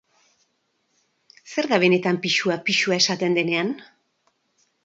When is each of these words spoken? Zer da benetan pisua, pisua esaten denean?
Zer 1.51 1.69
da 1.73 1.79
benetan 1.85 2.19
pisua, 2.25 2.57
pisua 2.71 3.01
esaten 3.05 3.41
denean? 3.41 3.73